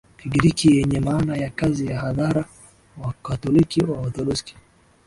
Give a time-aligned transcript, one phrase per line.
[0.19, 2.45] Kigiriki yenye maana ya kazi ya hadhara
[3.03, 4.55] Wakatoliki Waorthodoksi